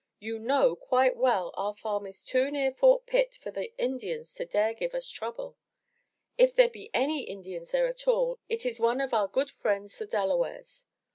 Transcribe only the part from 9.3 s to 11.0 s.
friends, the Delawares.